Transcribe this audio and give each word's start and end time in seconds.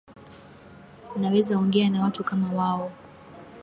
Nawezaongea 1.19 1.89
na 1.89 2.03
watu 2.03 2.23
kama 2.23 2.53
wao 2.53 2.91